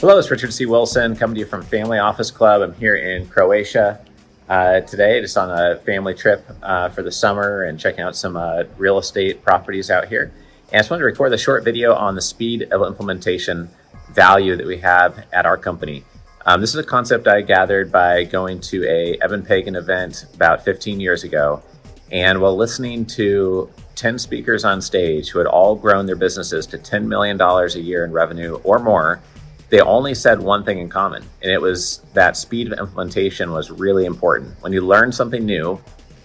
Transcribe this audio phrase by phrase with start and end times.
[0.00, 0.64] Hello, it's Richard C.
[0.64, 2.62] Wilson coming to you from Family Office Club.
[2.62, 4.00] I'm here in Croatia
[4.48, 8.34] uh, today, just on a family trip uh, for the summer and checking out some
[8.34, 10.32] uh, real estate properties out here.
[10.68, 13.68] And I just wanted to record a short video on the speed of implementation
[14.10, 16.02] value that we have at our company.
[16.46, 20.64] Um, this is a concept I gathered by going to a Eben Pagan event about
[20.64, 21.62] 15 years ago.
[22.10, 26.78] And while listening to 10 speakers on stage who had all grown their businesses to
[26.78, 29.20] $10 million a year in revenue or more,
[29.70, 33.70] they only said one thing in common, and it was that speed of implementation was
[33.70, 34.60] really important.
[34.60, 35.80] When you learn something new,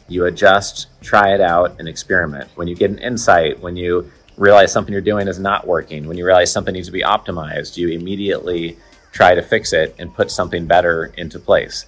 [0.07, 2.49] you adjust, try it out, and experiment.
[2.55, 6.17] When you get an insight, when you realize something you're doing is not working, when
[6.17, 8.77] you realize something needs to be optimized, you immediately
[9.11, 11.85] try to fix it and put something better into place.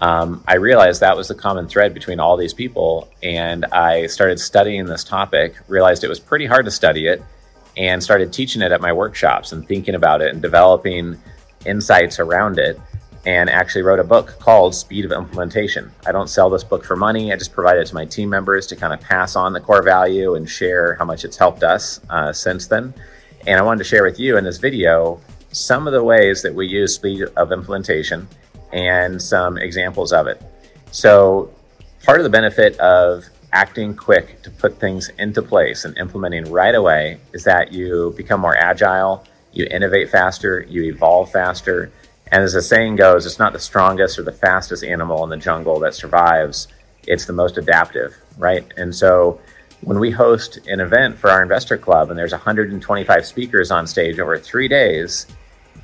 [0.00, 4.40] Um, I realized that was the common thread between all these people, and I started
[4.40, 7.22] studying this topic, realized it was pretty hard to study it
[7.76, 11.18] and started teaching it at my workshops and thinking about it and developing
[11.64, 12.78] insights around it
[13.24, 15.92] and actually wrote a book called Speed of Implementation.
[16.06, 17.32] I don't sell this book for money.
[17.32, 19.82] I just provide it to my team members to kind of pass on the core
[19.82, 22.92] value and share how much it's helped us uh, since then.
[23.46, 25.20] And I wanted to share with you in this video
[25.52, 28.26] some of the ways that we use speed of implementation
[28.72, 30.42] and some examples of it.
[30.90, 31.50] So,
[32.04, 36.74] part of the benefit of acting quick to put things into place and implementing right
[36.74, 41.92] away is that you become more agile, you innovate faster, you evolve faster.
[42.30, 45.36] And as the saying goes, it's not the strongest or the fastest animal in the
[45.36, 46.68] jungle that survives,
[47.06, 48.64] it's the most adaptive, right?
[48.76, 49.40] And so
[49.82, 54.18] when we host an event for our investor club and there's 125 speakers on stage
[54.18, 55.26] over three days,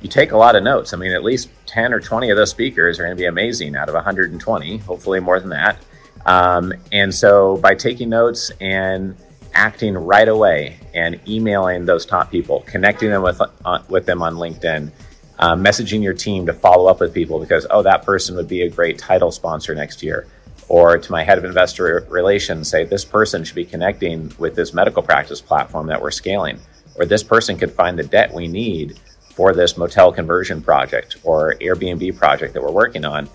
[0.01, 0.93] you take a lot of notes.
[0.93, 3.75] I mean, at least 10 or 20 of those speakers are going to be amazing
[3.75, 5.77] out of 120, hopefully more than that.
[6.25, 9.15] Um, and so by taking notes and
[9.53, 14.35] acting right away and emailing those top people, connecting them with, uh, with them on
[14.35, 14.91] LinkedIn,
[15.39, 18.61] uh, messaging your team to follow up with people because, oh, that person would be
[18.61, 20.27] a great title sponsor next year.
[20.67, 24.73] Or to my head of investor relations, say, this person should be connecting with this
[24.73, 26.59] medical practice platform that we're scaling.
[26.95, 28.99] Or this person could find the debt we need
[29.31, 33.29] for this motel conversion project or Airbnb project that we're working on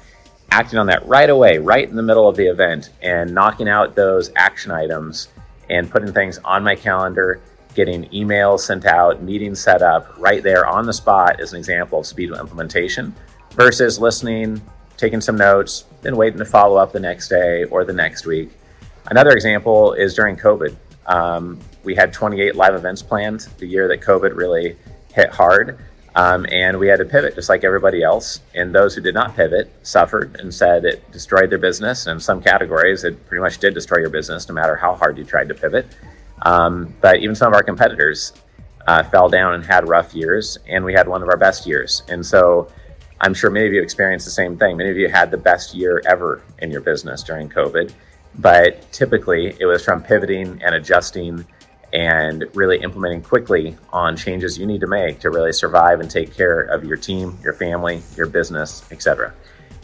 [0.54, 3.97] acting on that right away, right in the middle of the event, and knocking out
[3.97, 5.26] those action items
[5.69, 7.41] and putting things on my calendar,
[7.75, 11.98] getting emails sent out, meetings set up right there on the spot is an example
[11.98, 13.12] of speed of implementation
[13.50, 14.62] versus listening,
[14.97, 18.53] taking some notes, then waiting to follow up the next day or the next week.
[19.10, 20.76] Another example is during COVID.
[21.06, 24.76] Um, we had 28 live events planned the year that COVID really
[25.12, 25.81] hit hard.
[26.17, 28.41] Um, and we had to pivot just like everybody else.
[28.55, 32.07] And those who did not pivot suffered and said it destroyed their business.
[32.07, 35.19] And in some categories, it pretty much did destroy your business no matter how hard
[35.19, 35.87] you tried to pivot.
[36.43, 38.33] Um, but even some of our competitors
[38.87, 42.03] uh, fell down and had rough years, and we had one of our best years.
[42.09, 42.71] And so
[43.21, 44.77] I'm sure many of you experienced the same thing.
[44.77, 47.93] Many of you had the best year ever in your business during COVID.
[48.37, 51.47] But typically, it was from pivoting and adjusting
[51.94, 56.34] and really implementing quickly on changes you need to make to really survive and take
[56.34, 59.32] care of your team, your family, your business, etc.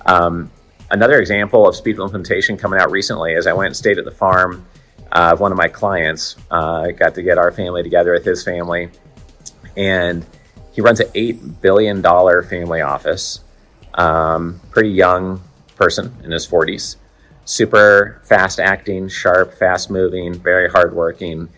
[0.07, 0.51] Um,
[0.91, 4.11] another example of speed implementation coming out recently is I went and stayed at the
[4.11, 4.67] farm
[5.13, 6.37] of one of my clients.
[6.51, 8.91] Uh, I got to get our family together with his family,
[9.77, 10.27] and
[10.73, 13.41] he runs an eight billion dollar family office.
[13.95, 15.43] Um, pretty young
[15.77, 16.97] person in his forties,
[17.45, 21.49] super fast acting, sharp, fast moving, very hardworking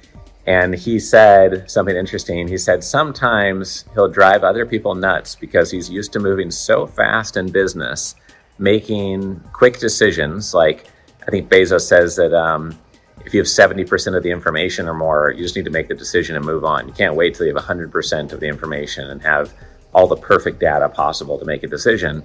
[0.47, 2.49] and he said something interesting.
[2.49, 7.37] He said sometimes he'll drive other people nuts because he's used to moving so fast
[7.37, 8.17] in business,
[8.59, 10.53] making quick decisions.
[10.53, 10.87] Like
[11.27, 12.77] I think Bezos says that um,
[13.25, 15.95] if you have 70% of the information or more, you just need to make the
[15.95, 16.89] decision and move on.
[16.89, 19.55] You can't wait till you have 100% of the information and have
[19.95, 22.25] all the perfect data possible to make a decision.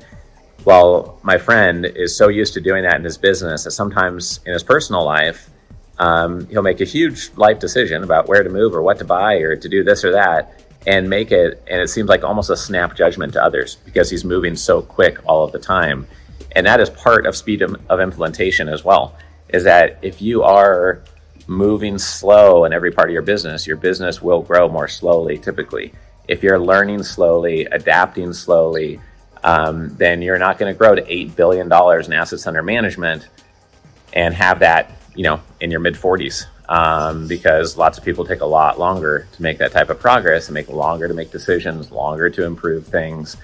[0.65, 4.53] Well, my friend is so used to doing that in his business that sometimes in
[4.53, 5.51] his personal life,
[5.99, 9.35] um, he'll make a huge life decision about where to move or what to buy
[9.35, 10.53] or to do this or that
[10.85, 14.23] and make it and it seems like almost a snap judgment to others because he's
[14.23, 16.07] moving so quick all of the time.
[16.55, 19.15] And that is part of speed of, implementation as well
[19.49, 21.01] is that if you are
[21.47, 25.93] moving slow in every part of your business your business will grow more slowly typically.
[26.27, 28.99] If you're learning slowly adapting slowly
[29.43, 33.27] um, then you're not going to grow to $8 billion in assets under management
[34.13, 38.41] and have that you know, in your mid 40s, um, because lots of people take
[38.41, 41.91] a lot longer to make that type of progress and make longer to make decisions,
[41.91, 43.35] longer to improve things.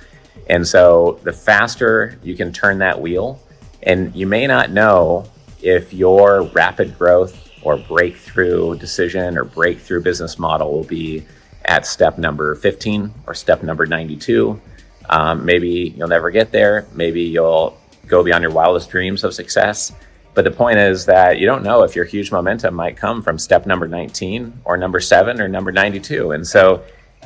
[0.50, 3.42] And so the faster you can turn that wheel,
[3.82, 5.26] and you may not know
[5.62, 11.26] if your rapid growth or breakthrough decision or breakthrough business model will be
[11.66, 14.62] at step number 15 or step number 92
[15.10, 16.86] Um, maybe you'll never get there.
[16.94, 17.78] Maybe you'll
[18.08, 19.92] go beyond your wildest dreams of success.
[20.34, 23.38] But the point is that you don't know if your huge momentum might come from
[23.38, 26.32] step number 19 or number seven or number 92.
[26.32, 26.84] And so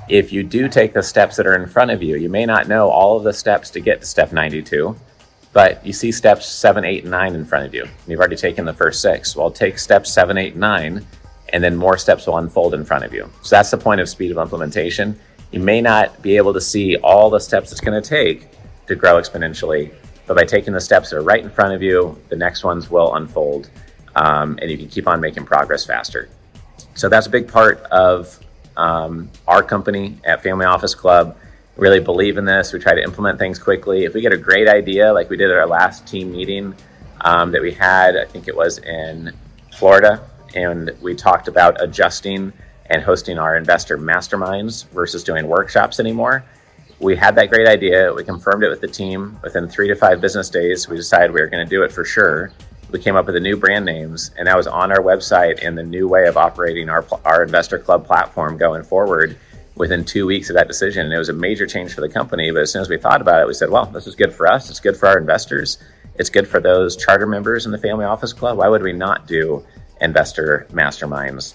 [0.09, 2.67] if you do take the steps that are in front of you, you may not
[2.67, 4.95] know all of the steps to get to step 92,
[5.53, 7.83] but you see steps seven, eight, and nine in front of you.
[7.83, 9.35] And you've already taken the first six.
[9.35, 11.05] Well, take steps seven, eight, nine,
[11.53, 13.29] and then more steps will unfold in front of you.
[13.41, 15.19] So that's the point of speed of implementation.
[15.51, 18.49] You may not be able to see all the steps it's going to take
[18.87, 19.93] to grow exponentially,
[20.27, 22.91] but by taking the steps that are right in front of you, the next ones
[22.91, 23.69] will unfold
[24.17, 26.27] um, and you can keep on making progress faster.
[26.95, 28.39] So that's a big part of
[28.75, 31.37] um, our company at Family Office Club.
[31.77, 32.73] Really believe in this.
[32.73, 34.03] We try to implement things quickly.
[34.03, 36.73] If we get a great idea, like we did at our last team meeting
[37.21, 39.31] um, that we had, I think it was in
[39.77, 42.51] Florida, and we talked about adjusting
[42.87, 46.43] and hosting our investor masterminds versus doing workshops anymore
[46.99, 48.11] we had that great idea.
[48.13, 49.39] We confirmed it with the team.
[49.43, 52.03] Within three to five business days, we decided we were going to do it for
[52.03, 52.51] sure.
[52.89, 55.77] We came up with the new brand names, and that was on our website and
[55.77, 59.37] the new way of operating our, our investor club platform going forward
[59.75, 61.05] within two weeks of that decision.
[61.05, 62.49] And it was a major change for the company.
[62.49, 64.47] But as soon as we thought about it, we said, well, this is good for
[64.47, 64.69] us.
[64.69, 65.77] It's good for our investors.
[66.15, 68.57] It's good for those charter members in the Family Office Club.
[68.57, 69.63] Why would we not do
[70.01, 71.53] investor masterminds?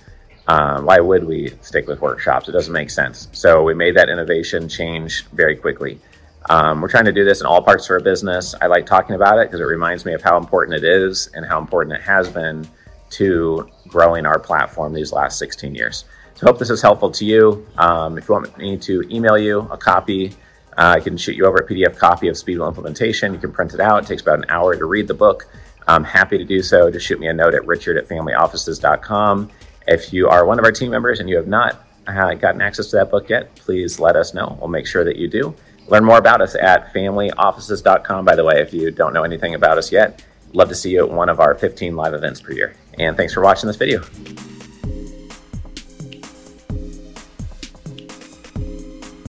[0.48, 2.48] Um, why would we stick with workshops?
[2.48, 3.28] It doesn't make sense.
[3.32, 6.00] So we made that innovation change very quickly.
[6.50, 8.54] Um, we're trying to do this in all parts of our business.
[8.60, 11.46] I like talking about it because it reminds me of how important it is and
[11.46, 12.68] how important it has been
[13.10, 16.04] to growing our platform these last 16 years.
[16.34, 17.66] So I hope this is helpful to you.
[17.78, 20.32] Um, if you want me to email you a copy,
[20.76, 23.32] uh, I can shoot you over a PDF copy of Speed of Implementation.
[23.34, 24.02] You can print it out.
[24.02, 25.46] It takes about an hour to read the book.
[25.86, 26.90] I'm happy to do so.
[26.90, 29.50] Just shoot me a note at richard at familyoffices.com.
[29.86, 32.88] If you are one of our team members and you have not uh, gotten access
[32.88, 34.56] to that book yet, please let us know.
[34.60, 35.54] We'll make sure that you do.
[35.88, 39.78] Learn more about us at familyoffices.com, by the way, if you don't know anything about
[39.78, 40.24] us yet.
[40.52, 42.76] Love to see you at one of our 15 live events per year.
[42.98, 44.02] And thanks for watching this video.